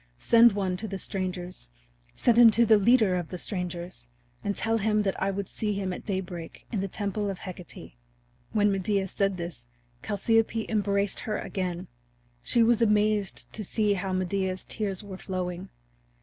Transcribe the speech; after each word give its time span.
Send 0.17 0.53
one 0.53 0.77
to 0.77 0.87
the 0.87 0.97
strangers 0.97 1.69
send 2.15 2.35
him 2.35 2.49
to 2.57 2.65
the 2.65 2.79
leader 2.79 3.15
of 3.15 3.27
the 3.27 3.37
strangers, 3.37 4.07
and 4.43 4.55
tell 4.55 4.79
him 4.79 5.03
that 5.03 5.21
I 5.21 5.29
would 5.29 5.47
see 5.47 5.73
him 5.73 5.93
at 5.93 6.05
daybreak 6.07 6.65
in 6.71 6.81
the 6.81 6.87
temple 6.87 7.29
of 7.29 7.37
Hecate." 7.37 7.93
When 8.51 8.71
Medea 8.71 9.07
said 9.07 9.37
this 9.37 9.67
Chalciope 10.03 10.67
embraced 10.67 11.19
her 11.19 11.37
again. 11.37 11.87
She 12.41 12.63
was 12.63 12.81
amazed 12.81 13.45
to 13.53 13.63
see 13.63 13.93
how 13.93 14.11
Medea's 14.11 14.65
tears 14.67 15.03
were 15.03 15.17
flowing. 15.19 15.69